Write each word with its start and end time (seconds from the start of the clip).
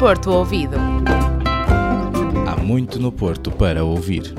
Porto 0.00 0.30
Ouvido. 0.30 0.76
Há 2.48 2.56
muito 2.56 2.98
no 2.98 3.12
Porto 3.12 3.50
para 3.50 3.84
ouvir. 3.84 4.34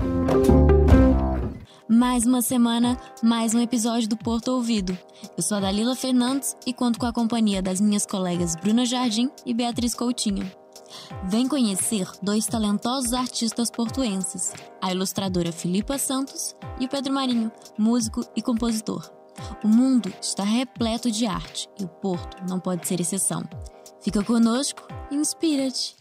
Mais 1.88 2.26
uma 2.26 2.42
semana, 2.42 3.00
mais 3.22 3.54
um 3.54 3.60
episódio 3.60 4.10
do 4.10 4.18
Porto 4.18 4.48
Ouvido. 4.48 4.98
Eu 5.38 5.44
sou 5.44 5.58
a 5.58 5.60
Dalila 5.60 5.96
Fernandes 5.96 6.58
e 6.66 6.74
conto 6.74 6.98
com 6.98 7.06
a 7.06 7.14
companhia 7.14 7.62
das 7.62 7.80
minhas 7.80 8.08
colegas 8.08 8.56
Bruna 8.56 8.88
Jardim 8.88 9.30
e 9.46 9.54
Beatriz 9.54 9.94
Coutinho. 9.94 10.52
Vem 11.26 11.48
conhecer 11.48 12.10
dois 12.24 12.48
talentosos 12.48 13.14
artistas 13.14 13.70
portuenses, 13.70 14.54
a 14.82 14.92
ilustradora 14.92 15.52
Filipa 15.52 16.00
Santos 16.00 16.56
e 16.80 16.86
o 16.86 16.90
Pedro 16.90 17.14
Marinho, 17.14 17.52
músico 17.78 18.26
e 18.36 18.42
compositor. 18.42 19.12
O 19.64 19.68
mundo 19.68 20.12
está 20.20 20.44
repleto 20.44 21.12
de 21.12 21.28
arte 21.28 21.70
e 21.80 21.84
o 21.84 21.88
Porto 21.88 22.38
não 22.50 22.60
pode 22.60 22.88
ser 22.88 23.00
exceção. 23.00 23.44
Fica 24.04 24.24
conosco 24.24 24.82
inspira-te! 25.12 25.96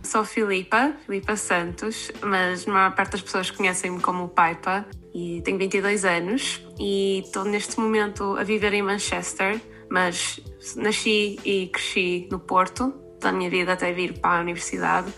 Sou 0.00 0.24
Filipa, 0.24 0.94
Filipa 1.04 1.34
Santos, 1.34 2.12
mas 2.22 2.68
a 2.68 2.70
maior 2.70 2.94
parte 2.94 3.12
das 3.12 3.22
pessoas 3.22 3.50
conhecem-me 3.50 4.00
como 4.00 4.28
Paipa 4.28 4.86
e 5.12 5.42
tenho 5.42 5.58
22 5.58 6.04
anos 6.04 6.64
e 6.78 7.24
estou 7.26 7.44
neste 7.44 7.80
momento 7.80 8.36
a 8.36 8.44
viver 8.44 8.72
em 8.74 8.82
Manchester, 8.82 9.60
mas 9.90 10.38
nasci 10.76 11.36
e 11.44 11.66
cresci 11.66 12.28
no 12.30 12.38
Porto, 12.38 12.92
toda 13.18 13.30
a 13.30 13.32
minha 13.32 13.50
vida 13.50 13.72
até 13.72 13.92
vir 13.92 14.20
para 14.20 14.38
a 14.38 14.40
universidade 14.40 15.12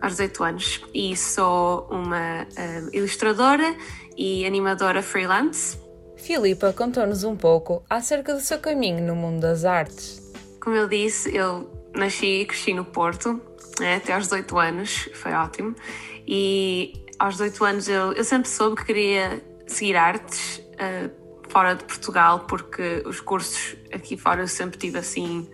aos 0.00 0.14
18 0.14 0.42
anos 0.42 0.80
e 0.92 1.16
sou 1.16 1.86
uma 1.92 2.42
uh, 2.42 2.88
ilustradora 2.92 3.72
e 4.16 4.44
animadora 4.44 5.00
freelance. 5.00 5.83
Filipa 6.24 6.72
contou-nos 6.72 7.22
um 7.22 7.36
pouco 7.36 7.84
acerca 7.88 8.32
do 8.32 8.40
seu 8.40 8.58
caminho 8.58 9.06
no 9.06 9.14
mundo 9.14 9.42
das 9.42 9.66
artes. 9.66 10.22
Como 10.58 10.74
eu 10.74 10.88
disse, 10.88 11.36
eu 11.36 11.70
nasci 11.94 12.40
e 12.40 12.46
cresci 12.46 12.72
no 12.72 12.82
Porto, 12.82 13.38
né, 13.78 13.96
até 13.96 14.14
aos 14.14 14.24
18 14.28 14.58
anos, 14.58 15.10
foi 15.12 15.34
ótimo. 15.34 15.74
E 16.26 16.94
aos 17.18 17.34
18 17.34 17.64
anos 17.66 17.88
eu, 17.88 18.14
eu 18.14 18.24
sempre 18.24 18.48
soube 18.48 18.76
que 18.76 18.86
queria 18.86 19.44
seguir 19.66 19.96
artes 19.96 20.62
uh, 20.72 21.10
fora 21.50 21.74
de 21.74 21.84
Portugal, 21.84 22.46
porque 22.48 23.02
os 23.04 23.20
cursos 23.20 23.76
aqui 23.92 24.16
fora 24.16 24.40
eu 24.40 24.48
sempre 24.48 24.78
tive 24.78 24.98
assim. 24.98 25.46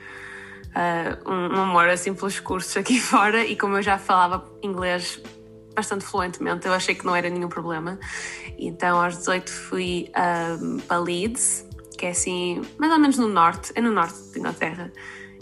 Uh, 0.70 1.28
um, 1.28 1.56
um 1.56 1.62
amor 1.62 1.88
assim 1.88 2.14
pelos 2.14 2.38
cursos 2.38 2.76
aqui 2.76 3.00
fora 3.02 3.44
e 3.44 3.56
como 3.56 3.76
eu 3.78 3.82
já 3.82 3.98
falava 3.98 4.48
inglês 4.62 5.20
bastante 5.80 6.04
fluentemente, 6.04 6.66
eu 6.66 6.72
achei 6.72 6.94
que 6.94 7.04
não 7.04 7.16
era 7.16 7.28
nenhum 7.28 7.48
problema. 7.48 7.98
Então 8.58 9.02
aos 9.02 9.18
18 9.18 9.50
fui 9.50 10.10
um, 10.62 10.78
para 10.78 10.98
Leeds, 10.98 11.66
que 11.98 12.06
é 12.06 12.10
assim, 12.10 12.62
mais 12.78 12.92
ou 12.92 12.98
menos 12.98 13.18
no 13.18 13.28
norte, 13.28 13.72
é 13.74 13.80
no 13.80 13.90
norte 13.90 14.18
de 14.32 14.38
Inglaterra, 14.38 14.92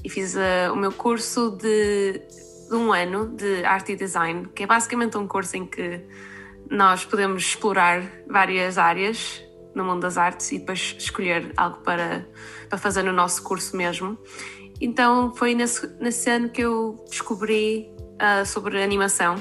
e 0.04 0.08
fiz 0.08 0.34
uh, 0.34 0.72
o 0.72 0.76
meu 0.76 0.92
curso 0.92 1.56
de 1.60 2.20
de 2.68 2.74
um 2.74 2.92
ano 2.92 3.28
de 3.28 3.64
arte 3.64 3.92
e 3.92 3.96
design, 3.96 4.46
que 4.54 4.62
é 4.62 4.66
basicamente 4.66 5.16
um 5.16 5.26
curso 5.26 5.56
em 5.56 5.66
que 5.66 6.02
nós 6.70 7.04
podemos 7.04 7.42
explorar 7.42 8.02
várias 8.28 8.76
áreas 8.76 9.42
no 9.74 9.84
mundo 9.84 10.00
das 10.00 10.18
artes 10.18 10.52
e 10.52 10.58
depois 10.58 10.94
escolher 10.98 11.52
algo 11.56 11.78
para, 11.78 12.28
para 12.68 12.78
fazer 12.78 13.02
no 13.02 13.12
nosso 13.12 13.42
curso 13.42 13.76
mesmo. 13.76 14.18
Então 14.80 15.34
foi 15.34 15.54
nesse, 15.54 15.86
nesse 15.98 16.28
ano 16.28 16.50
que 16.50 16.60
eu 16.60 17.02
descobri 17.08 17.90
uh, 18.16 18.44
sobre 18.44 18.82
animação 18.82 19.36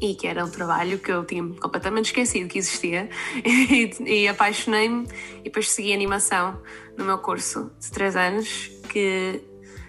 e 0.00 0.14
que 0.14 0.26
era 0.26 0.44
um 0.44 0.50
trabalho 0.50 0.98
que 0.98 1.10
eu 1.10 1.24
tinha 1.24 1.42
completamente 1.60 2.06
esquecido 2.06 2.48
que 2.48 2.58
existia 2.58 3.08
e, 3.44 3.90
e 4.04 4.28
apaixonei-me 4.28 5.06
e 5.40 5.44
depois 5.44 5.70
segui 5.70 5.92
animação 5.92 6.60
no 6.96 7.04
meu 7.04 7.18
curso 7.18 7.70
de 7.80 7.90
três 7.90 8.16
anos 8.16 8.70
que 8.88 9.40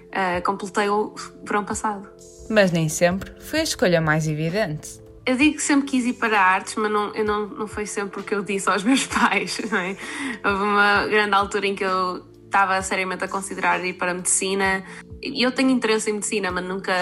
uh, 0.08 0.42
completei 0.44 0.90
o 0.90 1.14
verão 1.44 1.64
passado. 1.64 2.08
Mas 2.50 2.72
nem 2.72 2.88
sempre 2.88 3.34
foi 3.42 3.60
a 3.60 3.64
escolha 3.64 4.02
mais 4.02 4.28
evidente. 4.28 5.02
Eu 5.26 5.36
digo 5.36 5.58
que 5.58 5.62
sempre 5.62 5.88
quis 5.88 6.06
ir 6.06 6.14
para 6.14 6.40
artes, 6.40 6.76
mas 6.76 6.90
não, 6.90 7.14
eu 7.14 7.26
não, 7.26 7.48
não 7.48 7.68
foi 7.68 7.86
sempre 7.86 8.22
o 8.22 8.24
que 8.24 8.34
eu 8.34 8.42
disse 8.44 8.70
aos 8.70 8.84
meus 8.86 9.06
pais. 9.06 9.60
Não 9.70 9.78
é? 9.78 9.98
Houve 10.44 10.64
uma 10.64 11.06
grande 11.08 11.36
altura 11.36 11.68
em 11.68 11.76
que 11.76 11.84
eu 11.84 12.26
estava 12.46 12.82
seriamente 12.82 13.26
a 13.26 13.28
considerar 13.28 13.84
ir 13.84 13.94
para 13.94 14.12
a 14.12 14.14
medicina. 14.14 14.86
Eu 15.22 15.52
tenho 15.52 15.70
interesse 15.70 16.10
em 16.10 16.14
medicina, 16.14 16.50
mas 16.50 16.64
nunca 16.64 16.94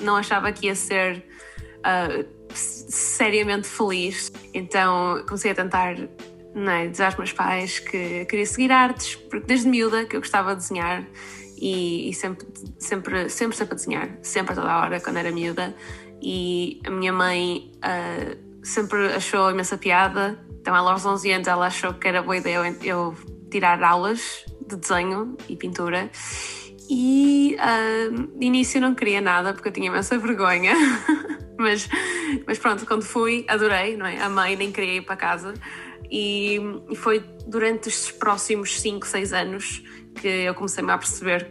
não 0.00 0.16
achava 0.16 0.50
que 0.50 0.66
ia 0.66 0.74
ser 0.74 1.26
uh, 1.80 2.24
seriamente 2.58 3.68
feliz. 3.68 4.32
Então 4.52 5.24
comecei 5.26 5.50
a 5.50 5.54
tentar 5.54 5.96
é, 5.98 6.86
dizer 6.86 7.04
aos 7.04 7.16
meus 7.16 7.32
pais 7.32 7.78
que 7.78 8.24
queria 8.26 8.46
seguir 8.46 8.70
artes, 8.70 9.16
porque 9.16 9.46
desde 9.46 9.68
miúda 9.68 10.04
que 10.04 10.16
eu 10.16 10.20
gostava 10.20 10.54
de 10.54 10.62
desenhar 10.62 11.04
e, 11.56 12.10
e, 12.10 12.14
sempre, 12.14 12.46
sempre, 12.78 13.28
sempre, 13.28 13.56
sempre 13.56 13.74
a 13.74 13.76
desenhar, 13.76 14.18
sempre 14.22 14.52
a 14.52 14.56
toda 14.56 14.76
hora, 14.76 15.00
quando 15.00 15.16
era 15.16 15.30
miúda. 15.30 15.74
E 16.22 16.80
a 16.86 16.90
minha 16.90 17.12
mãe 17.12 17.72
uh, 17.78 18.64
sempre 18.64 19.12
achou 19.14 19.50
imensa 19.50 19.76
piada, 19.76 20.38
então 20.60 20.74
ela 20.74 20.92
aos 20.92 21.04
11 21.04 21.32
anos 21.32 21.48
ela 21.48 21.66
achou 21.66 21.94
que 21.94 22.08
era 22.08 22.22
boa 22.22 22.36
ideia 22.36 22.56
eu, 22.56 22.76
eu 22.82 23.16
tirar 23.50 23.82
aulas 23.82 24.44
de 24.66 24.76
desenho 24.76 25.36
e 25.48 25.56
pintura. 25.56 26.10
E 26.88 27.56
uh, 27.58 28.38
de 28.38 28.46
início 28.46 28.80
não 28.80 28.94
queria 28.94 29.20
nada 29.20 29.52
porque 29.52 29.68
eu 29.68 29.72
tinha 29.72 29.88
imensa 29.88 30.18
vergonha, 30.18 30.74
mas, 31.58 31.88
mas 32.46 32.58
pronto, 32.58 32.86
quando 32.86 33.02
fui, 33.02 33.44
adorei, 33.48 33.96
não 33.96 34.06
é? 34.06 34.20
A 34.20 34.28
mãe 34.28 34.56
nem 34.56 34.72
queria 34.72 34.96
ir 34.96 35.02
para 35.02 35.16
casa. 35.16 35.54
E, 36.10 36.58
e 36.90 36.96
foi 36.96 37.24
durante 37.46 37.88
os 37.88 38.10
próximos 38.10 38.80
5, 38.80 39.06
6 39.06 39.32
anos 39.32 39.82
que 40.14 40.28
eu 40.28 40.54
comecei-me 40.54 40.92
a 40.92 40.98
perceber 40.98 41.50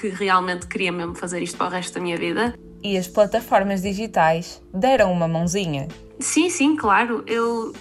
que 0.00 0.08
realmente 0.08 0.66
queria 0.66 0.92
mesmo 0.92 1.14
fazer 1.14 1.42
isto 1.42 1.56
para 1.56 1.66
o 1.66 1.70
resto 1.70 1.94
da 1.94 2.00
minha 2.00 2.16
vida. 2.16 2.54
E 2.82 2.96
as 2.96 3.06
plataformas 3.06 3.82
digitais 3.82 4.62
deram 4.74 5.12
uma 5.12 5.28
mãozinha? 5.28 5.88
Sim, 6.18 6.50
sim, 6.50 6.76
claro. 6.76 7.22
Eu, 7.26 7.72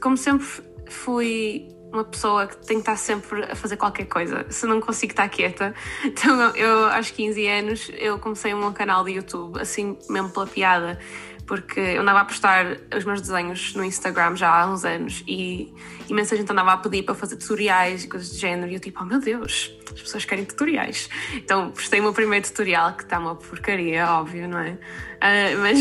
como 0.00 0.16
sempre, 0.16 0.46
fui 0.88 1.68
uma 1.92 2.04
pessoa 2.04 2.46
que 2.46 2.56
tem 2.66 2.76
que 2.76 2.82
estar 2.82 2.96
sempre 2.96 3.44
a 3.44 3.54
fazer 3.54 3.76
qualquer 3.76 4.06
coisa. 4.06 4.46
Se 4.50 4.66
não 4.66 4.80
consigo 4.80 5.12
estar 5.12 5.28
quieta. 5.28 5.74
Então, 6.04 6.54
eu, 6.56 6.88
aos 6.90 7.10
15 7.10 7.46
anos, 7.46 7.90
eu 7.98 8.18
comecei 8.18 8.54
um 8.54 8.72
canal 8.72 9.04
de 9.04 9.12
YouTube, 9.12 9.60
assim, 9.60 9.98
mesmo 10.08 10.30
pela 10.30 10.46
piada 10.46 10.98
porque 11.46 11.78
eu 11.78 12.02
andava 12.02 12.20
a 12.20 12.24
postar 12.24 12.76
os 12.94 13.04
meus 13.04 13.20
desenhos 13.20 13.74
no 13.74 13.84
Instagram 13.84 14.36
já 14.36 14.50
há 14.50 14.70
uns 14.70 14.84
anos 14.84 15.22
e 15.26 15.72
imensa 16.08 16.36
gente 16.36 16.50
andava 16.50 16.72
a 16.72 16.76
pedir 16.76 17.04
para 17.04 17.14
fazer 17.14 17.36
tutoriais 17.36 18.04
e 18.04 18.08
coisas 18.08 18.30
do 18.30 18.36
género 18.36 18.70
e 18.70 18.74
eu 18.74 18.80
tipo, 18.80 19.00
oh 19.02 19.06
meu 19.06 19.20
Deus, 19.20 19.72
as 19.92 20.02
pessoas 20.02 20.24
querem 20.24 20.44
tutoriais. 20.44 21.08
Então 21.34 21.70
postei 21.70 22.00
o 22.00 22.02
meu 22.02 22.12
primeiro 22.12 22.44
tutorial 22.44 22.94
que 22.94 23.04
está 23.04 23.18
uma 23.18 23.36
porcaria, 23.36 24.06
óbvio, 24.10 24.48
não 24.48 24.58
é? 24.58 24.72
Uh, 24.72 25.58
mas, 25.60 25.78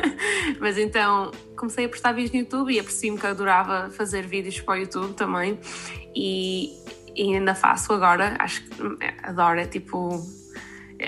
mas 0.58 0.78
então 0.78 1.30
comecei 1.54 1.84
a 1.84 1.88
postar 1.88 2.12
vídeos 2.12 2.32
no 2.32 2.38
YouTube 2.40 2.72
e 2.72 2.80
apercebi-me 2.80 3.18
que 3.18 3.26
eu 3.26 3.30
adorava 3.30 3.90
fazer 3.90 4.26
vídeos 4.26 4.60
para 4.60 4.74
o 4.74 4.76
YouTube 4.78 5.14
também 5.14 5.58
e, 6.16 6.72
e 7.14 7.34
ainda 7.34 7.54
faço 7.54 7.92
agora, 7.92 8.36
acho 8.38 8.62
que 8.64 8.70
adoro, 9.22 9.60
é 9.60 9.66
tipo 9.66 10.43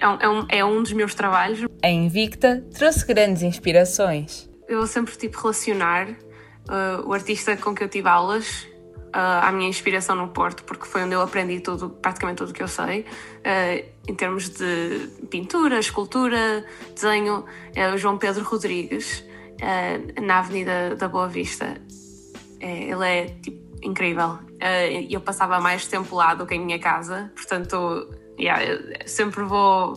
é 0.01 0.09
um, 0.09 0.19
é 0.21 0.29
um, 0.29 0.47
é 0.49 0.65
um 0.65 0.83
dos 0.83 0.93
meus 0.93 1.15
trabalhos. 1.15 1.67
A 1.83 1.89
Invicta 1.89 2.65
trouxe 2.75 3.07
grandes 3.07 3.43
inspirações. 3.43 4.49
Eu 4.69 4.79
vou 4.79 4.87
sempre 4.87 5.17
tipo, 5.17 5.39
relacionar 5.41 6.09
uh, 6.09 7.07
o 7.07 7.13
artista 7.13 7.57
com 7.57 7.75
que 7.75 7.85
eu 7.85 7.89
tive 7.89 8.09
aulas 8.09 8.67
uh, 9.15 9.47
à 9.47 9.53
minha 9.53 9.69
inspiração 9.69 10.17
no 10.17 10.29
Porto, 10.29 10.65
porque 10.65 10.87
foi 10.87 11.05
onde 11.05 11.15
eu 11.15 11.23
aprendi 11.23 11.61
tudo, 11.61 11.91
praticamente 11.91 12.39
tudo 12.39 12.51
o 12.51 12.53
que 12.53 12.63
eu 12.63 12.69
sei, 12.69 13.01
uh, 13.01 13.89
em 14.09 14.15
termos 14.15 14.51
de 14.51 15.09
pintura, 15.31 15.79
escultura, 15.79 16.65
desenho. 16.95 17.45
É 17.75 17.93
o 17.93 17.97
João 17.97 18.19
Pedro 18.19 18.45
Rodrigues, 18.45 19.25
uh, 19.61 20.21
na 20.21 20.39
Avenida 20.39 20.95
da 20.97 21.09
Boa 21.09 21.29
Vista. 21.29 21.81
É, 22.61 22.85
ele 22.85 23.05
é 23.05 23.25
tipo, 23.43 23.65
incrível. 23.83 24.39
E 24.91 25.13
eu 25.13 25.21
passava 25.21 25.61
mais 25.61 25.87
tempo 25.87 26.17
lá 26.17 26.35
do 26.35 26.47
que 26.47 26.55
em 26.55 26.65
minha 26.65 26.79
casa, 26.79 27.31
portanto 27.37 28.09
yeah, 28.39 28.79
sempre 29.07 29.45
vou 29.45 29.95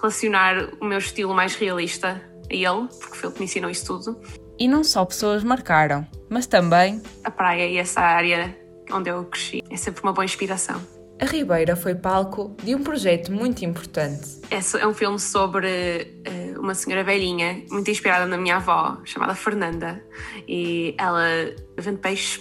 relacionar 0.00 0.68
o 0.80 0.84
meu 0.84 0.98
estilo 0.98 1.34
mais 1.34 1.54
realista 1.54 2.20
a 2.50 2.54
ele, 2.54 2.88
porque 3.00 3.16
foi 3.16 3.28
ele 3.28 3.32
que 3.34 3.38
me 3.40 3.44
ensinou 3.44 3.70
isso 3.70 3.86
tudo. 3.86 4.20
E 4.58 4.68
não 4.68 4.84
só 4.84 5.04
pessoas 5.04 5.42
marcaram, 5.42 6.06
mas 6.28 6.46
também 6.46 7.00
a 7.24 7.30
praia 7.30 7.66
e 7.66 7.78
essa 7.78 8.00
área 8.00 8.56
onde 8.90 9.10
eu 9.10 9.24
cresci. 9.24 9.62
É 9.70 9.76
sempre 9.76 10.02
uma 10.02 10.12
boa 10.12 10.24
inspiração. 10.24 10.80
A 11.20 11.24
Ribeira 11.24 11.76
foi 11.76 11.94
palco 11.94 12.56
de 12.64 12.74
um 12.74 12.82
projeto 12.82 13.30
muito 13.30 13.64
importante. 13.64 14.40
É 14.50 14.86
um 14.86 14.92
filme 14.92 15.20
sobre 15.20 16.22
uh, 16.26 16.60
uma 16.60 16.74
senhora 16.74 17.04
velhinha, 17.04 17.64
muito 17.70 17.88
inspirada 17.88 18.26
na 18.26 18.36
minha 18.36 18.56
avó, 18.56 18.98
chamada 19.04 19.32
Fernanda. 19.34 20.04
E 20.48 20.96
ela 20.98 21.22
vende 21.78 21.98
peixe 21.98 22.40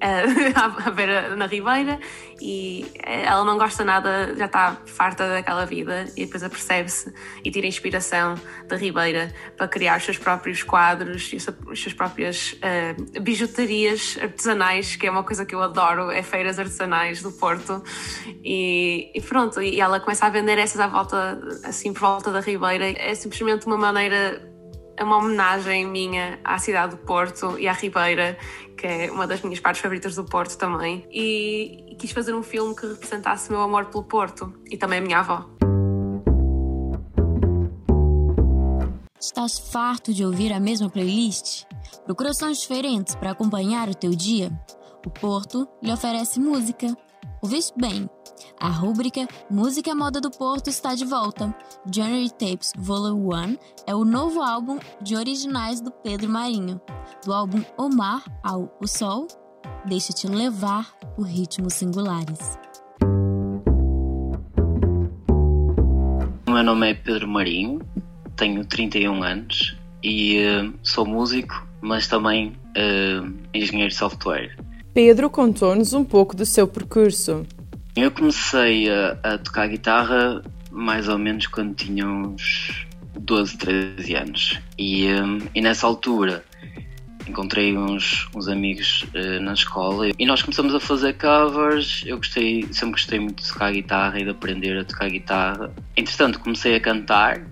a, 0.54 0.90
ver 0.90 1.36
na 1.36 1.46
Ribeira 1.46 1.98
e 2.40 2.86
ela 3.02 3.44
não 3.44 3.56
gosta 3.56 3.84
nada, 3.84 4.34
já 4.36 4.46
está 4.46 4.76
farta 4.86 5.28
daquela 5.28 5.64
vida 5.64 6.06
e 6.16 6.24
depois 6.24 6.42
apercebe-se 6.42 7.12
e 7.44 7.50
tira 7.50 7.66
inspiração 7.66 8.34
da 8.68 8.76
Ribeira 8.76 9.32
para 9.56 9.68
criar 9.68 9.98
os 9.98 10.04
seus 10.04 10.18
próprios 10.18 10.62
quadros 10.62 11.32
e 11.32 11.36
as 11.36 11.44
suas 11.78 11.92
próprias 11.94 12.52
uh, 12.54 13.20
bijutarias 13.20 14.18
artesanais, 14.20 14.96
que 14.96 15.06
é 15.06 15.10
uma 15.10 15.24
coisa 15.24 15.46
que 15.46 15.54
eu 15.54 15.62
adoro, 15.62 16.10
é 16.10 16.22
feiras 16.22 16.58
artesanais 16.58 17.22
do 17.22 17.32
Porto. 17.32 17.82
E, 18.44 19.10
e 19.14 19.20
pronto, 19.20 19.60
e 19.62 19.80
ela 19.80 20.00
começa 20.00 20.26
a 20.26 20.28
vender 20.28 20.58
essas 20.58 20.80
à 20.80 20.86
volta, 20.86 21.40
assim 21.64 21.92
por 21.92 22.00
volta 22.00 22.30
da 22.30 22.40
Ribeira, 22.40 22.86
é 22.90 23.14
simplesmente 23.14 23.66
uma 23.66 23.76
maneira 23.76 24.55
é 24.96 25.04
uma 25.04 25.18
homenagem 25.18 25.86
minha 25.86 26.38
à 26.42 26.58
cidade 26.58 26.96
do 26.96 27.02
Porto 27.02 27.58
e 27.58 27.68
à 27.68 27.72
Ribeira, 27.72 28.38
que 28.76 28.86
é 28.86 29.10
uma 29.10 29.26
das 29.26 29.42
minhas 29.42 29.60
partes 29.60 29.82
favoritas 29.82 30.14
do 30.14 30.24
Porto 30.24 30.56
também. 30.56 31.06
E, 31.10 31.94
quis 31.98 32.10
fazer 32.10 32.34
um 32.34 32.42
filme 32.42 32.74
que 32.74 32.86
representasse 32.86 33.48
o 33.50 33.52
meu 33.52 33.62
amor 33.62 33.86
pelo 33.86 34.04
Porto 34.04 34.52
e 34.70 34.76
também 34.76 34.98
a 34.98 35.02
minha 35.02 35.18
avó. 35.18 35.44
Estás 39.20 39.58
farto 39.58 40.14
de 40.14 40.24
ouvir 40.24 40.52
a 40.52 40.60
mesma 40.60 40.88
playlist? 40.88 41.64
Procura 42.04 42.32
sons 42.32 42.60
diferentes 42.60 43.14
para 43.14 43.32
acompanhar 43.32 43.88
o 43.88 43.94
teu 43.94 44.10
dia? 44.10 44.50
O 45.04 45.10
Porto 45.10 45.68
lhe 45.82 45.92
oferece 45.92 46.40
música. 46.40 46.96
Ouviste 47.46 47.74
bem? 47.78 48.10
A 48.60 48.68
rúbrica 48.68 49.28
Música 49.48 49.94
Moda 49.94 50.20
do 50.20 50.32
Porto 50.32 50.68
está 50.68 50.96
de 50.96 51.04
volta. 51.04 51.54
January 51.94 52.28
Tapes 52.28 52.72
Volume 52.76 53.56
1 53.56 53.56
é 53.86 53.94
o 53.94 54.04
novo 54.04 54.42
álbum 54.42 54.80
de 55.00 55.14
originais 55.14 55.80
do 55.80 55.92
Pedro 55.92 56.28
Marinho. 56.28 56.80
Do 57.24 57.32
álbum 57.32 57.62
Omar 57.78 58.24
ao 58.42 58.76
O 58.82 58.88
Sol, 58.88 59.28
deixa-te 59.84 60.26
levar 60.26 60.92
por 61.14 61.24
ritmos 61.24 61.74
singulares. 61.74 62.58
O 66.48 66.50
meu 66.50 66.64
nome 66.64 66.90
é 66.90 66.94
Pedro 66.94 67.28
Marinho, 67.28 67.78
tenho 68.34 68.64
31 68.64 69.22
anos 69.22 69.76
e 70.02 70.40
uh, 70.40 70.74
sou 70.82 71.06
músico, 71.06 71.64
mas 71.80 72.08
também 72.08 72.56
uh, 72.76 73.32
engenheiro 73.54 73.90
de 73.90 73.96
software. 73.96 74.65
Pedro 74.96 75.28
contou-nos 75.28 75.92
um 75.92 76.02
pouco 76.02 76.34
do 76.34 76.46
seu 76.46 76.66
percurso. 76.66 77.46
Eu 77.94 78.10
comecei 78.10 78.90
a, 78.90 79.18
a, 79.22 79.36
tocar 79.36 79.68
guitarra 79.68 80.42
mais 80.70 81.06
ou 81.06 81.18
menos 81.18 81.46
quando 81.48 81.74
tinha 81.74 82.06
uns 82.08 82.86
12, 83.14 83.58
13 83.58 84.14
anos. 84.14 84.58
E, 84.78 85.06
um, 85.12 85.38
e 85.54 85.60
nessa 85.60 85.86
altura 85.86 86.42
encontrei 87.28 87.76
uns, 87.76 88.26
uns 88.34 88.48
amigos 88.48 89.04
uh, 89.14 89.38
na 89.42 89.52
escola 89.52 90.08
e 90.18 90.24
nós 90.24 90.40
começamos 90.40 90.74
a 90.74 90.80
fazer 90.80 91.12
covers. 91.18 92.02
Eu 92.06 92.16
gostei, 92.16 92.66
sempre 92.72 92.92
gostei 92.92 93.20
muito 93.20 93.42
de 93.42 93.52
tocar 93.52 93.72
guitarra 93.72 94.18
e 94.18 94.24
de 94.24 94.30
aprender 94.30 94.78
a 94.78 94.84
tocar 94.86 95.10
guitarra. 95.10 95.74
Entretanto, 95.94 96.40
comecei 96.40 96.74
a 96.74 96.80
cantar. 96.80 97.42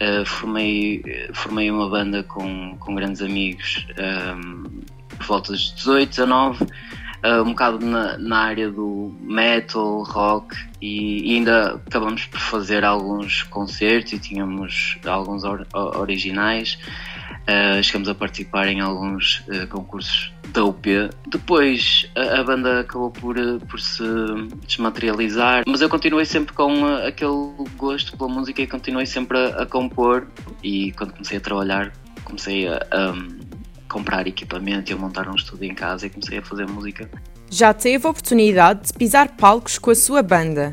Uh, 0.00 0.24
formei, 0.24 1.02
formei 1.32 1.72
uma 1.72 1.90
banda 1.90 2.22
com, 2.22 2.76
com 2.78 2.94
grandes 2.94 3.20
amigos 3.20 3.84
um, 3.98 4.71
por 5.22 5.28
volta 5.28 5.52
dos 5.52 5.72
18, 5.74 6.08
19 6.10 6.64
uh, 6.64 7.42
um 7.42 7.50
bocado 7.50 7.84
na, 7.84 8.18
na, 8.18 8.38
área 8.38 8.70
do 8.70 9.14
metal, 9.20 10.02
rock 10.02 10.56
e, 10.80 11.32
e, 11.32 11.36
ainda 11.36 11.80
acabamos 11.86 12.24
por 12.26 12.40
fazer 12.40 12.84
alguns 12.84 13.42
concertos 13.44 14.12
e 14.12 14.18
tínhamos 14.18 14.98
alguns 15.06 15.44
or, 15.44 15.66
originais. 15.72 16.78
Uh, 17.42 17.82
chegamos 17.82 18.08
a 18.08 18.14
participar 18.14 18.68
em 18.68 18.80
alguns 18.80 19.40
uh, 19.48 19.66
concursos 19.68 20.32
da 20.52 20.64
UP. 20.64 20.86
Depois 21.26 22.08
a, 22.14 22.40
a, 22.40 22.44
banda 22.44 22.80
acabou 22.80 23.10
por, 23.10 23.36
por 23.68 23.80
se 23.80 24.04
desmaterializar, 24.66 25.64
mas 25.66 25.80
eu 25.80 25.88
continuei 25.88 26.24
sempre 26.24 26.52
com 26.52 26.84
aquele 27.06 27.52
gosto 27.76 28.16
pela 28.16 28.28
música 28.28 28.62
e 28.62 28.66
continuei 28.66 29.06
sempre 29.06 29.38
a, 29.38 29.62
a 29.62 29.66
compor. 29.66 30.28
E 30.62 30.92
quando 30.92 31.12
comecei 31.12 31.38
a 31.38 31.40
trabalhar, 31.40 31.92
comecei 32.24 32.68
a, 32.68 32.76
a 32.92 33.14
comprar 33.92 34.26
equipamento 34.26 34.90
e 34.90 34.94
a 34.94 34.96
montar 34.96 35.28
um 35.28 35.34
estúdio 35.34 35.70
em 35.70 35.74
casa 35.74 36.06
e 36.06 36.10
comecei 36.10 36.38
a 36.38 36.42
fazer 36.42 36.66
música. 36.66 37.08
Já 37.50 37.74
teve 37.74 38.06
a 38.06 38.10
oportunidade 38.10 38.86
de 38.86 38.92
pisar 38.94 39.36
palcos 39.36 39.78
com 39.78 39.90
a 39.90 39.94
sua 39.94 40.22
banda? 40.22 40.72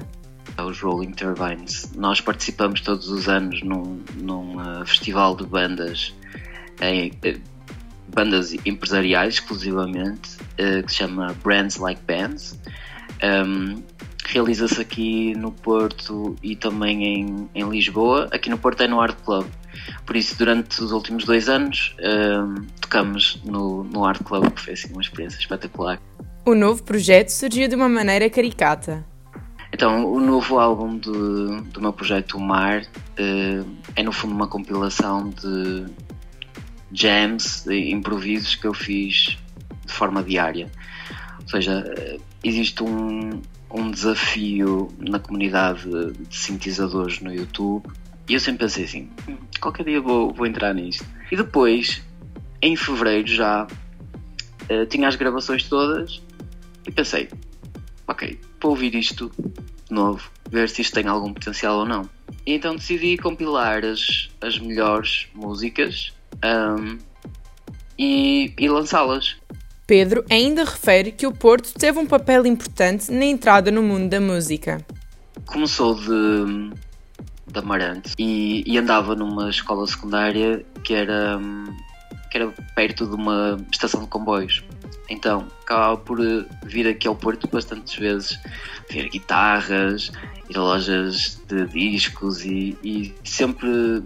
Os 0.57 0.79
Rolling 0.79 1.11
Turbines. 1.11 1.91
Nós 1.95 2.21
participamos 2.21 2.81
todos 2.81 3.09
os 3.09 3.27
anos 3.27 3.61
num, 3.61 4.01
num 4.15 4.57
uh, 4.57 4.85
festival 4.85 5.35
de 5.35 5.45
bandas, 5.45 6.13
em, 6.81 7.11
uh, 7.11 7.39
bandas 8.13 8.53
empresariais 8.65 9.35
exclusivamente, 9.35 10.37
uh, 10.37 10.83
que 10.83 10.91
se 10.91 10.99
chama 10.99 11.35
Brands 11.43 11.77
Like 11.77 12.01
Bands. 12.07 12.57
Um, 13.21 13.83
Realiza-se 14.25 14.79
aqui 14.79 15.33
no 15.35 15.51
Porto 15.51 16.35
e 16.43 16.55
também 16.55 17.03
em, 17.03 17.49
em 17.55 17.67
Lisboa. 17.67 18.29
Aqui 18.31 18.47
no 18.47 18.59
Porto 18.59 18.83
é 18.83 18.87
no 18.87 19.01
Art 19.01 19.17
Club. 19.25 19.47
Por 20.05 20.15
isso, 20.15 20.37
durante 20.37 20.81
os 20.83 20.91
últimos 20.91 21.25
dois 21.25 21.49
anos, 21.49 21.95
um, 21.99 22.65
tocamos 22.81 23.41
no, 23.43 23.83
no 23.83 24.05
Art 24.05 24.21
Club, 24.23 24.49
que 24.51 24.61
foi 24.61 24.73
assim, 24.73 24.91
uma 24.91 25.01
experiência 25.01 25.39
espetacular. 25.39 25.99
O 26.45 26.55
novo 26.55 26.81
projeto 26.83 27.29
surgiu 27.29 27.67
de 27.67 27.75
uma 27.75 27.87
maneira 27.87 28.29
caricata. 28.29 29.05
Então, 29.71 30.11
o 30.11 30.19
novo 30.19 30.57
álbum 30.57 30.97
de, 30.97 31.11
do 31.71 31.79
meu 31.79 31.93
projeto 31.93 32.37
O 32.37 32.39
Mar 32.39 32.81
uh, 32.81 33.75
é, 33.95 34.03
no 34.03 34.11
fundo, 34.11 34.33
uma 34.33 34.47
compilação 34.47 35.29
de 35.29 35.85
jams, 36.91 37.63
de 37.65 37.91
improvisos 37.91 38.55
que 38.55 38.65
eu 38.65 38.73
fiz 38.73 39.37
de 39.85 39.93
forma 39.93 40.23
diária. 40.23 40.71
Ou 41.41 41.47
seja, 41.49 41.83
existe 42.43 42.83
um, 42.83 43.41
um 43.69 43.91
desafio 43.91 44.91
na 44.97 45.19
comunidade 45.19 45.83
de 45.83 46.35
sintetizadores 46.35 47.19
no 47.21 47.33
YouTube 47.33 47.87
e 48.29 48.35
eu 48.35 48.39
sempre 48.39 48.65
pensei 48.65 48.85
assim: 48.85 49.09
qualquer 49.59 49.83
dia 49.83 49.99
vou, 49.99 50.31
vou 50.31 50.45
entrar 50.45 50.73
nisto. 50.73 51.03
E 51.31 51.35
depois, 51.35 52.01
em 52.61 52.75
fevereiro 52.75 53.27
já, 53.27 53.65
uh, 53.65 54.85
tinha 54.85 55.07
as 55.07 55.15
gravações 55.15 55.63
todas 55.63 56.21
e 56.87 56.91
pensei: 56.91 57.27
ok, 58.07 58.39
vou 58.61 58.71
ouvir 58.71 58.93
isto 58.93 59.31
de 59.35 59.93
novo, 59.93 60.29
ver 60.49 60.69
se 60.69 60.83
isto 60.83 60.93
tem 60.93 61.07
algum 61.07 61.33
potencial 61.33 61.79
ou 61.79 61.85
não. 61.85 62.07
E 62.45 62.53
então 62.53 62.75
decidi 62.75 63.17
compilar 63.17 63.83
as, 63.83 64.29
as 64.39 64.59
melhores 64.59 65.27
músicas 65.33 66.13
um, 66.45 66.99
e, 67.97 68.53
e 68.57 68.69
lançá-las. 68.69 69.37
Pedro 69.87 70.23
ainda 70.29 70.63
refere 70.63 71.11
que 71.11 71.25
o 71.25 71.31
Porto 71.31 71.73
teve 71.73 71.97
um 71.97 72.05
papel 72.05 72.45
importante 72.45 73.11
na 73.11 73.25
entrada 73.25 73.71
no 73.71 73.81
mundo 73.81 74.07
da 74.07 74.21
música. 74.21 74.85
Começou 75.47 75.95
de 75.95 76.71
da 77.51 77.61
Amarante 77.61 78.13
e, 78.17 78.63
e, 78.65 78.77
andava 78.77 79.15
numa 79.15 79.49
escola 79.49 79.85
secundária 79.87 80.65
que 80.83 80.93
era, 80.93 81.39
que 82.31 82.37
era 82.37 82.51
perto 82.75 83.05
de 83.07 83.15
uma 83.15 83.57
estação 83.71 84.01
de 84.01 84.07
comboios. 84.07 84.63
Então, 85.09 85.47
acabava 85.63 85.97
por 85.97 86.19
vir 86.63 86.87
aqui 86.87 87.07
ao 87.07 87.15
Porto 87.15 87.47
bastantes 87.47 87.95
vezes, 87.95 88.39
ver 88.91 89.09
guitarras, 89.09 90.11
ir 90.49 90.57
a 90.57 90.61
lojas 90.61 91.41
de 91.47 91.65
discos 91.65 92.45
e, 92.45 92.77
e 92.83 93.15
sempre, 93.23 94.03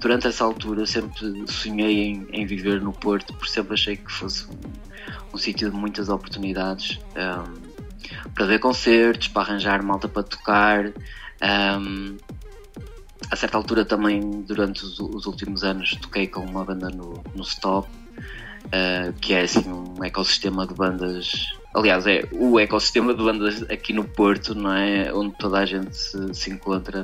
durante 0.00 0.28
essa 0.28 0.44
altura, 0.44 0.86
sempre 0.86 1.44
sonhei 1.48 2.04
em, 2.04 2.26
em, 2.30 2.46
viver 2.46 2.80
no 2.80 2.92
Porto, 2.92 3.34
porque 3.34 3.50
sempre 3.50 3.74
achei 3.74 3.96
que 3.96 4.10
fosse 4.10 4.46
um, 4.46 5.34
um 5.34 5.36
sítio 5.36 5.68
de 5.68 5.76
muitas 5.76 6.08
oportunidades 6.08 7.00
um, 7.16 7.76
para 8.32 8.46
ver 8.46 8.60
concertos, 8.60 9.26
para 9.28 9.42
arranjar 9.42 9.82
malta 9.82 10.08
para 10.08 10.22
tocar. 10.22 10.92
Um, 11.42 12.16
a 13.30 13.36
certa 13.36 13.56
altura 13.56 13.84
também, 13.84 14.42
durante 14.42 14.84
os, 14.84 14.98
os, 14.98 15.26
últimos 15.26 15.64
anos, 15.64 15.96
toquei 15.96 16.26
com 16.26 16.40
uma 16.40 16.64
banda 16.64 16.88
no, 16.90 17.22
no 17.34 17.42
Stop, 17.42 17.88
uh, 17.88 19.12
que 19.20 19.34
é 19.34 19.42
assim 19.42 19.68
um 19.68 20.02
ecossistema 20.04 20.66
de 20.66 20.74
bandas. 20.74 21.32
Aliás, 21.74 22.06
é 22.06 22.26
o 22.32 22.58
ecossistema 22.58 23.12
de 23.14 23.22
bandas 23.22 23.62
aqui 23.70 23.92
no 23.92 24.04
Porto, 24.04 24.54
não 24.54 24.72
é? 24.72 25.12
Onde 25.12 25.36
toda 25.38 25.58
a 25.58 25.66
gente 25.66 25.94
se, 25.94 26.34
se 26.34 26.50
encontra. 26.50 27.00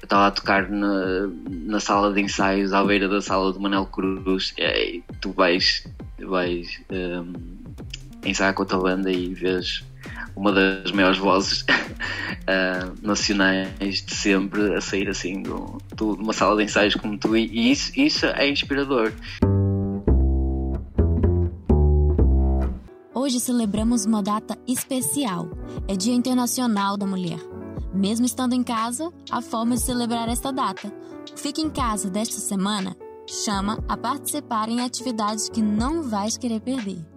Eu 0.00 0.04
estava 0.04 0.28
a 0.28 0.30
tocar 0.30 0.70
na, 0.70 1.28
na 1.48 1.80
sala 1.80 2.12
de 2.12 2.20
ensaios, 2.20 2.72
à 2.72 2.82
beira 2.82 3.08
da 3.08 3.20
sala 3.20 3.52
de 3.52 3.58
Manel 3.58 3.86
Cruz, 3.86 4.54
e 4.56 5.02
tu 5.20 5.32
vais, 5.32 5.86
vais 6.18 6.80
um, 6.90 7.32
ensaiar 8.24 8.54
com 8.54 8.62
a 8.62 8.66
tua 8.66 8.80
banda 8.80 9.12
e 9.12 9.34
vês 9.34 9.84
uma 10.36 10.52
das 10.52 10.90
maiores 10.92 11.18
vozes 11.18 11.62
uh, 11.62 12.94
nacionais 13.06 14.02
de 14.02 14.14
sempre 14.14 14.74
a 14.74 14.80
sair 14.80 15.08
assim 15.08 15.42
de 15.42 16.02
uma 16.02 16.32
sala 16.32 16.56
de 16.56 16.64
ensaios 16.64 16.94
como 16.94 17.16
tu 17.18 17.36
e 17.36 17.70
isso, 17.70 17.92
isso 17.98 18.26
é 18.26 18.48
inspirador. 18.48 19.12
Hoje 23.14 23.40
celebramos 23.40 24.04
uma 24.04 24.22
data 24.22 24.58
especial. 24.66 25.48
É 25.88 25.96
Dia 25.96 26.14
Internacional 26.14 26.96
da 26.96 27.06
Mulher. 27.06 27.38
Mesmo 27.94 28.26
estando 28.26 28.54
em 28.54 28.62
casa, 28.62 29.10
há 29.30 29.40
forma 29.40 29.76
de 29.76 29.82
celebrar 29.82 30.28
esta 30.28 30.52
data. 30.52 30.92
Fique 31.36 31.62
em 31.62 31.70
casa 31.70 32.10
desta 32.10 32.38
semana 32.38 32.94
chama 33.26 33.82
a 33.88 33.96
participar 33.96 34.68
em 34.68 34.80
atividades 34.80 35.48
que 35.48 35.62
não 35.62 36.02
vais 36.02 36.36
querer 36.36 36.60
perder. 36.60 37.13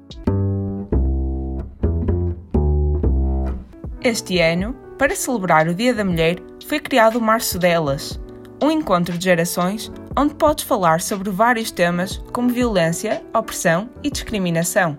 Este 4.04 4.39
ano, 4.39 4.75
para 4.98 5.16
celebrar 5.16 5.68
o 5.68 5.74
Dia 5.74 5.92
da 5.94 6.06
Mulher, 6.06 6.38
foi 6.68 6.80
criado 6.80 7.18
o 7.18 7.22
Março 7.22 7.58
Delas, 7.58 8.20
um 8.62 8.70
encontro 8.70 9.18
de 9.18 9.24
gerações 9.25 9.92
onde 10.16 10.36
podes 10.36 10.66
falar 10.66 11.01
sobre 11.01 11.32
vários 11.32 11.72
temas 11.72 12.18
como 12.32 12.50
violência, 12.50 13.24
opressão 13.34 13.89
e 14.04 14.12
discriminação. 14.12 14.98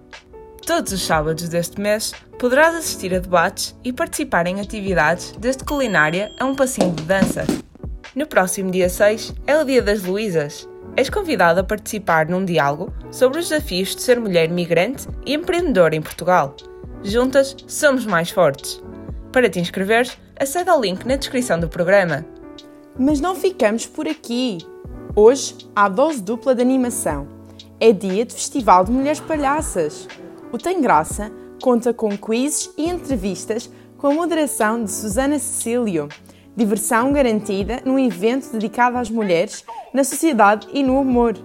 Todos 0.67 0.93
os 0.93 1.03
sábados 1.03 1.49
deste 1.49 1.81
mês 1.81 2.13
poderás 2.41 2.75
assistir 2.75 3.15
a 3.15 3.21
debates 3.21 3.75
e 3.85 3.93
participar 3.93 4.49
em 4.49 4.61
atividades 4.61 5.33
desde 5.39 5.65
culinária 5.65 6.33
a 6.39 6.45
um 6.45 6.55
passinho 6.55 6.93
de 6.93 7.05
dança. 7.05 7.47
No 8.17 8.27
próximo 8.27 8.71
dia 8.71 8.89
6 8.89 9.33
é 9.47 9.57
o 9.57 9.65
Dia 9.65 9.81
das 9.81 10.03
Luísas. 10.03 10.69
És 10.97 11.09
convidado 11.09 11.61
a 11.61 11.65
participar 11.65 12.27
num 12.27 12.45
diálogo 12.45 12.93
sobre 13.13 13.39
os 13.39 13.49
desafios 13.49 13.95
de 13.95 14.03
ser 14.03 14.19
mulher 14.19 14.49
migrante 14.51 15.07
e 15.25 15.35
empreendedora 15.35 15.95
em 15.95 16.03
Portugal. 16.03 16.57
Juntas 17.05 17.57
somos 17.69 18.05
mais 18.05 18.31
fortes. 18.31 18.83
Para 19.33 19.51
te 19.51 19.61
inscreveres, 19.61 20.17
acede 20.39 20.71
ao 20.71 20.81
link 20.81 21.05
na 21.05 21.17
descrição 21.17 21.61
do 21.61 21.69
programa. 21.69 22.25
Mas 22.99 23.21
não 23.21 23.35
ficamos 23.35 23.87
por 23.87 24.09
aqui. 24.09 24.59
Hoje 25.15 25.55
há 25.77 25.89
dose 25.89 26.23
dupla 26.23 26.55
de 26.55 26.63
animação. 26.63 27.29
É 27.79 27.93
dia 27.93 28.25
de 28.25 28.35
Festival 28.35 28.85
de 28.85 28.91
Mulheres 28.91 29.21
Palhaças. 29.21 30.09
O 30.51 30.59
Tem 30.59 30.81
Graça 30.81 31.31
conta 31.63 31.93
com 31.93 32.17
quizzes 32.17 32.71
e 32.77 32.89
entrevistas 32.89 33.71
com 33.99 34.07
a 34.07 34.15
moderação 34.15 34.83
de 34.83 34.91
Susana 34.91 35.39
Cecílio. 35.39 36.09
Diversão 36.57 37.13
garantida 37.13 37.83
num 37.85 37.99
evento 37.99 38.51
dedicado 38.51 38.97
às 38.97 39.11
mulheres, 39.11 39.65
na 39.93 40.03
sociedade 40.03 40.67
e 40.73 40.83
no 40.83 41.01
humor. 41.01 41.37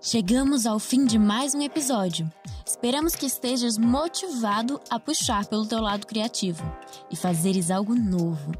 Chegamos 0.00 0.64
ao 0.64 0.78
fim 0.78 1.04
de 1.04 1.18
mais 1.18 1.54
um 1.54 1.60
episódio. 1.60 2.30
Esperamos 2.66 3.14
que 3.14 3.26
estejas 3.26 3.76
motivado 3.76 4.80
a 4.88 4.98
puxar 4.98 5.44
pelo 5.46 5.66
teu 5.66 5.80
lado 5.80 6.06
criativo 6.06 6.64
e 7.10 7.16
fazeres 7.16 7.70
algo 7.70 7.94
novo. 7.94 8.52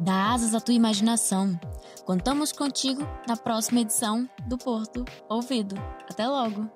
Dá 0.00 0.32
asas 0.32 0.54
à 0.54 0.60
tua 0.60 0.74
imaginação. 0.74 1.58
Contamos 2.04 2.50
contigo 2.50 3.06
na 3.28 3.36
próxima 3.36 3.80
edição 3.80 4.28
do 4.46 4.58
Porto 4.58 5.04
Ouvido. 5.28 5.76
Até 6.10 6.26
logo! 6.26 6.68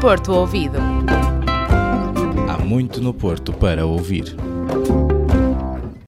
Porto 0.00 0.32
Ouvido. 0.32 0.78
Há 2.50 2.58
muito 2.58 3.00
no 3.00 3.14
Porto 3.14 3.52
para 3.52 3.86
ouvir. 3.86 4.36